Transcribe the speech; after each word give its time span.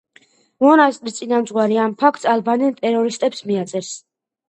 მონასტრის 0.65 1.19
წინამძღვარი 1.19 1.79
ამ 1.85 1.95
ფაქტს 2.01 2.29
ალბანელ 2.35 2.77
ტერორისტებს 2.83 3.49
მიაწერს. 3.55 3.97